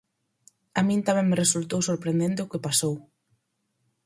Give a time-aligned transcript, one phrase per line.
[0.79, 2.95] A min tamén me resultou sorprendente o que pasou.